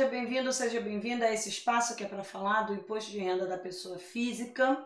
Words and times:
seja 0.00 0.10
bem-vindo, 0.10 0.50
seja 0.50 0.80
bem-vinda 0.80 1.26
a 1.26 1.34
esse 1.34 1.50
espaço 1.50 1.94
que 1.94 2.02
é 2.02 2.06
para 2.06 2.24
falar 2.24 2.62
do 2.62 2.72
imposto 2.72 3.10
de 3.10 3.18
renda 3.18 3.46
da 3.46 3.58
pessoa 3.58 3.98
física. 3.98 4.82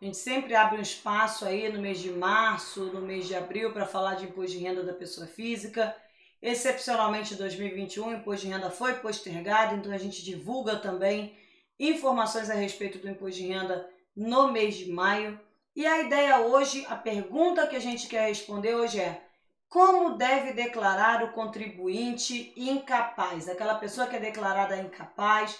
A 0.00 0.04
gente 0.04 0.16
sempre 0.16 0.54
abre 0.54 0.78
um 0.78 0.80
espaço 0.80 1.44
aí 1.44 1.70
no 1.70 1.78
mês 1.78 1.98
de 1.98 2.10
março, 2.10 2.84
no 2.84 3.02
mês 3.02 3.26
de 3.26 3.34
abril, 3.34 3.74
para 3.74 3.84
falar 3.84 4.14
de 4.14 4.24
imposto 4.24 4.52
de 4.52 4.64
renda 4.64 4.82
da 4.82 4.94
pessoa 4.94 5.26
física. 5.26 5.94
Excepcionalmente 6.40 7.34
em 7.34 7.36
2021, 7.36 8.06
o 8.06 8.14
imposto 8.14 8.46
de 8.46 8.52
renda 8.54 8.70
foi 8.70 8.94
postergado, 8.94 9.74
então 9.74 9.92
a 9.92 9.98
gente 9.98 10.24
divulga 10.24 10.76
também 10.76 11.36
informações 11.78 12.48
a 12.48 12.54
respeito 12.54 12.96
do 12.96 13.10
imposto 13.10 13.38
de 13.38 13.48
renda 13.48 13.86
no 14.16 14.50
mês 14.50 14.74
de 14.74 14.90
maio. 14.90 15.38
E 15.74 15.84
a 15.84 16.00
ideia 16.00 16.40
hoje, 16.40 16.86
a 16.88 16.96
pergunta 16.96 17.66
que 17.66 17.76
a 17.76 17.80
gente 17.80 18.08
quer 18.08 18.28
responder 18.28 18.74
hoje 18.74 19.00
é: 19.00 19.22
como 19.68 20.16
deve 20.16 20.52
declarar 20.52 21.22
o 21.24 21.32
contribuinte 21.32 22.52
incapaz? 22.56 23.48
Aquela 23.48 23.74
pessoa 23.76 24.06
que 24.06 24.16
é 24.16 24.20
declarada 24.20 24.76
incapaz, 24.76 25.58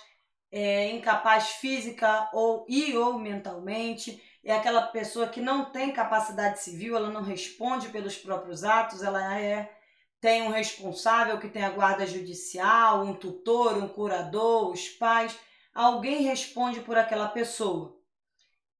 é, 0.50 0.90
incapaz 0.90 1.48
física 1.52 2.28
ou 2.32 2.64
e 2.68 2.96
ou 2.96 3.18
mentalmente, 3.18 4.22
é 4.44 4.54
aquela 4.54 4.82
pessoa 4.82 5.28
que 5.28 5.40
não 5.40 5.66
tem 5.66 5.92
capacidade 5.92 6.60
civil, 6.60 6.96
ela 6.96 7.10
não 7.10 7.22
responde 7.22 7.88
pelos 7.88 8.16
próprios 8.16 8.62
atos, 8.62 9.02
ela 9.02 9.38
é 9.38 9.72
tem 10.20 10.42
um 10.42 10.50
responsável 10.50 11.38
que 11.38 11.48
tem 11.48 11.62
a 11.62 11.70
guarda 11.70 12.06
judicial, 12.06 13.02
um 13.04 13.14
tutor, 13.14 13.76
um 13.76 13.86
curador, 13.86 14.70
os 14.70 14.88
pais, 14.88 15.38
alguém 15.74 16.22
responde 16.22 16.80
por 16.80 16.96
aquela 16.96 17.28
pessoa. 17.28 17.96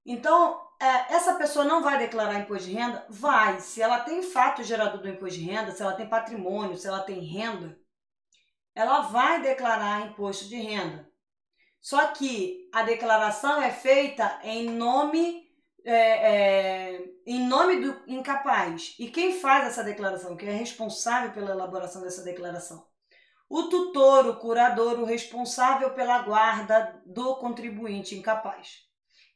Então, 0.06 0.60
é, 0.80 1.14
essa 1.14 1.34
pessoa 1.34 1.64
não 1.64 1.82
vai 1.82 1.98
declarar 1.98 2.38
imposto 2.38 2.68
de 2.68 2.74
renda? 2.74 3.04
Vai. 3.10 3.58
Se 3.58 3.82
ela 3.82 4.00
tem 4.00 4.22
fato 4.22 4.62
gerador 4.62 5.00
do 5.00 5.08
imposto 5.08 5.38
de 5.38 5.44
renda, 5.44 5.72
se 5.72 5.82
ela 5.82 5.94
tem 5.94 6.08
patrimônio, 6.08 6.76
se 6.76 6.86
ela 6.86 7.00
tem 7.00 7.20
renda, 7.20 7.76
ela 8.74 9.00
vai 9.00 9.42
declarar 9.42 10.06
imposto 10.06 10.46
de 10.48 10.56
renda. 10.56 11.10
Só 11.80 12.06
que 12.08 12.68
a 12.72 12.82
declaração 12.82 13.60
é 13.60 13.70
feita 13.70 14.38
em 14.44 14.70
nome 14.70 15.44
é, 15.84 16.94
é, 16.94 17.04
em 17.24 17.46
nome 17.46 17.80
do 17.80 18.02
incapaz. 18.08 18.96
E 18.98 19.08
quem 19.08 19.38
faz 19.40 19.66
essa 19.66 19.84
declaração? 19.84 20.36
Quem 20.36 20.48
é 20.48 20.52
responsável 20.52 21.30
pela 21.30 21.52
elaboração 21.52 22.02
dessa 22.02 22.24
declaração? 22.24 22.84
O 23.48 23.64
tutor, 23.64 24.26
o 24.26 24.36
curador, 24.36 24.98
o 24.98 25.04
responsável 25.04 25.94
pela 25.94 26.22
guarda 26.22 27.00
do 27.06 27.36
contribuinte 27.36 28.16
incapaz. 28.16 28.85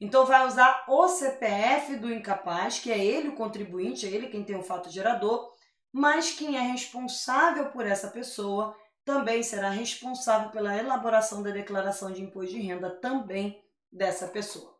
Então, 0.00 0.24
vai 0.24 0.46
usar 0.46 0.84
o 0.88 1.06
CPF 1.08 1.96
do 1.96 2.10
incapaz, 2.10 2.78
que 2.78 2.90
é 2.90 2.98
ele 2.98 3.28
o 3.28 3.36
contribuinte, 3.36 4.06
é 4.06 4.10
ele 4.10 4.28
quem 4.28 4.42
tem 4.42 4.56
o 4.56 4.62
fato 4.62 4.90
gerador, 4.90 5.52
mas 5.92 6.32
quem 6.32 6.56
é 6.56 6.60
responsável 6.60 7.70
por 7.70 7.86
essa 7.86 8.08
pessoa 8.08 8.74
também 9.04 9.42
será 9.42 9.68
responsável 9.70 10.50
pela 10.50 10.76
elaboração 10.76 11.42
da 11.42 11.50
declaração 11.50 12.12
de 12.12 12.22
imposto 12.22 12.52
de 12.52 12.60
renda 12.60 12.90
também 12.90 13.62
dessa 13.92 14.28
pessoa. 14.28 14.78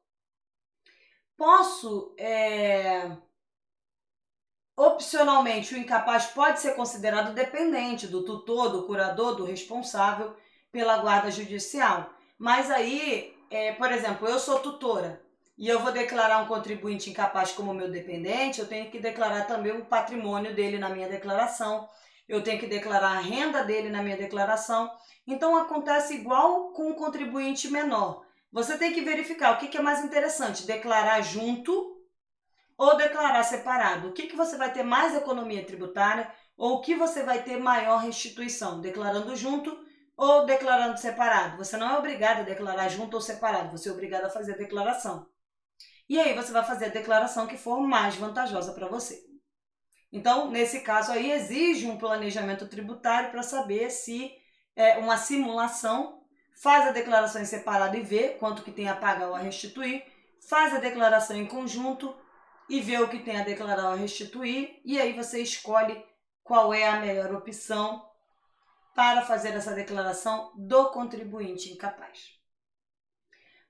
Posso, 1.37 2.15
é... 2.19 3.17
opcionalmente, 4.77 5.75
o 5.75 5.79
incapaz 5.79 6.27
pode 6.27 6.61
ser 6.61 6.77
considerado 6.77 7.35
dependente 7.35 8.07
do 8.07 8.25
tutor, 8.25 8.71
do 8.71 8.87
curador, 8.87 9.35
do 9.35 9.45
responsável 9.45 10.37
pela 10.71 10.99
guarda 10.99 11.31
judicial. 11.31 12.15
Mas 12.39 12.71
aí 12.71 13.37
é, 13.51 13.73
por 13.73 13.91
exemplo, 13.91 14.29
eu 14.29 14.39
sou 14.39 14.61
tutora 14.61 15.21
e 15.59 15.69
eu 15.69 15.81
vou 15.81 15.93
declarar 15.93 16.39
um 16.39 16.47
contribuinte 16.47 17.11
incapaz 17.11 17.53
como 17.53 17.75
meu 17.75 17.91
dependente, 17.91 18.61
eu 18.61 18.69
tenho 18.69 18.91
que 18.91 18.99
declarar 19.01 19.47
também 19.47 19.73
o 19.73 19.85
patrimônio 19.85 20.55
dele 20.55 20.79
na 20.79 20.89
minha 20.89 21.09
declaração, 21.09 21.89
eu 22.29 22.43
tenho 22.43 22.61
que 22.61 22.67
declarar 22.67 23.19
a 23.19 23.21
renda 23.21 23.65
dele 23.65 23.91
na 23.91 24.03
minha 24.03 24.17
declaração. 24.17 24.89
Então 25.27 25.57
acontece 25.57 26.15
igual 26.15 26.73
com 26.73 26.91
o 26.91 26.95
contribuinte 26.95 27.69
menor. 27.69 28.25
Você 28.53 28.79
tem 28.79 28.93
que 28.93 29.01
verificar 29.01 29.53
o 29.53 29.59
que, 29.59 29.77
é 29.77 29.83
mais 29.83 30.03
interessante, 30.05 30.67
declarar 30.67 31.21
junto 31.23 31.99
ou 32.79 32.97
declarar 32.97 33.43
separado. 33.43 34.09
O 34.09 34.13
que 34.13 34.35
você 34.35 34.57
vai 34.57 34.73
ter 34.73 34.85
mais 34.85 35.15
economia 35.15 35.67
tributária 35.67 36.33
ou 36.57 36.75
o 36.75 36.81
que 36.81 36.95
você 36.95 37.23
vai 37.25 37.43
ter 37.43 37.59
maior 37.59 37.99
restituição, 37.99 38.81
declarando 38.81 39.35
junto 39.35 39.77
ou 40.21 40.45
declarando 40.45 40.99
separado. 40.99 41.57
Você 41.57 41.79
não 41.79 41.95
é 41.95 41.99
obrigado 41.99 42.41
a 42.41 42.43
declarar 42.43 42.91
junto 42.91 43.15
ou 43.15 43.23
separado, 43.23 43.71
você 43.71 43.89
é 43.89 43.93
obrigado 43.93 44.27
a 44.27 44.31
fazer 44.31 44.53
a 44.53 44.57
declaração. 44.57 45.27
E 46.07 46.21
aí 46.21 46.35
você 46.35 46.53
vai 46.53 46.63
fazer 46.63 46.87
a 46.87 46.91
declaração 46.91 47.47
que 47.47 47.57
for 47.57 47.81
mais 47.81 48.17
vantajosa 48.17 48.75
para 48.75 48.87
você. 48.87 49.19
Então, 50.13 50.51
nesse 50.51 50.81
caso 50.81 51.11
aí, 51.11 51.31
exige 51.31 51.87
um 51.87 51.97
planejamento 51.97 52.69
tributário 52.69 53.31
para 53.31 53.43
saber 53.43 53.89
se 53.89 54.31
é 54.77 54.99
uma 54.99 55.17
simulação, 55.17 56.23
faz 56.61 56.87
a 56.87 56.93
declaração 56.93 57.41
em 57.41 57.47
separado 57.47 57.97
e 57.97 58.03
vê 58.03 58.31
quanto 58.39 58.63
que 58.63 58.73
tem 58.73 58.91
a 58.91 58.97
pagar 58.97 59.29
ou 59.29 59.35
a 59.35 59.39
restituir, 59.39 60.05
faz 60.47 60.75
a 60.75 60.81
declaração 60.81 61.35
em 61.35 61.47
conjunto 61.47 62.15
e 62.69 62.83
vê 62.83 62.99
o 62.99 63.09
que 63.09 63.21
tem 63.21 63.41
a 63.41 63.45
declarar 63.45 63.85
ou 63.85 63.93
a 63.93 63.97
restituir, 63.97 64.83
e 64.85 65.01
aí 65.01 65.15
você 65.15 65.41
escolhe 65.41 66.05
qual 66.45 66.75
é 66.75 66.87
a 66.87 67.01
melhor 67.01 67.33
opção 67.35 68.10
para 68.95 69.23
fazer 69.23 69.51
essa 69.51 69.73
declaração 69.73 70.53
do 70.57 70.91
contribuinte 70.91 71.73
incapaz. 71.73 72.39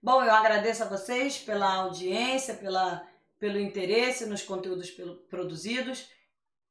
Bom, 0.02 0.22
eu 0.22 0.32
agradeço 0.32 0.82
a 0.82 0.88
vocês 0.88 1.38
pela 1.38 1.74
audiência, 1.74 2.54
pela, 2.54 3.06
pelo 3.38 3.58
interesse 3.58 4.24
nos 4.24 4.42
conteúdos 4.42 4.90
pelo, 4.90 5.16
produzidos. 5.28 6.08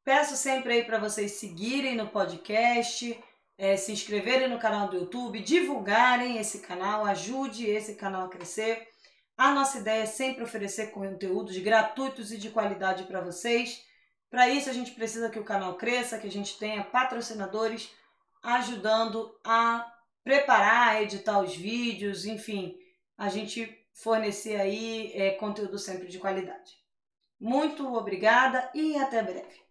Peço 0.03 0.35
sempre 0.35 0.73
aí 0.73 0.83
para 0.83 0.97
vocês 0.97 1.33
seguirem 1.33 1.95
no 1.95 2.07
podcast, 2.07 3.23
é, 3.55 3.77
se 3.77 3.91
inscreverem 3.91 4.49
no 4.49 4.57
canal 4.57 4.88
do 4.88 4.97
YouTube, 4.97 5.41
divulgarem 5.41 6.38
esse 6.38 6.59
canal, 6.59 7.05
ajude 7.05 7.67
esse 7.67 7.93
canal 7.95 8.25
a 8.25 8.29
crescer. 8.29 8.88
A 9.38 9.51
nossa 9.51 9.77
ideia 9.77 10.03
é 10.03 10.07
sempre 10.07 10.43
oferecer 10.43 10.91
conteúdos 10.91 11.57
gratuitos 11.59 12.31
e 12.31 12.38
de 12.38 12.49
qualidade 12.49 13.03
para 13.03 13.21
vocês. 13.21 13.85
Para 14.29 14.49
isso, 14.49 14.69
a 14.69 14.73
gente 14.73 14.91
precisa 14.91 15.29
que 15.29 15.39
o 15.39 15.43
canal 15.43 15.75
cresça, 15.75 16.17
que 16.17 16.27
a 16.27 16.31
gente 16.31 16.57
tenha 16.57 16.83
patrocinadores 16.83 17.91
ajudando 18.41 19.39
a 19.44 19.91
preparar, 20.23 21.01
editar 21.01 21.39
os 21.39 21.55
vídeos, 21.55 22.25
enfim, 22.25 22.77
a 23.17 23.29
gente 23.29 23.77
fornecer 23.94 24.59
aí 24.59 25.11
é, 25.13 25.31
conteúdo 25.31 25.77
sempre 25.77 26.07
de 26.07 26.19
qualidade. 26.19 26.77
Muito 27.39 27.94
obrigada 27.94 28.69
e 28.73 28.97
até 28.97 29.22
breve. 29.22 29.69